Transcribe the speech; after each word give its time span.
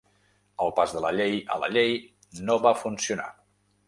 El 0.63 0.71
pas 0.77 0.95
de 0.95 1.03
la 1.03 1.11
llei 1.17 1.37
a 1.55 1.57
la 1.63 1.69
llei 1.75 1.93
no 2.47 2.57
va 2.65 2.73
funcionar. 2.81 3.29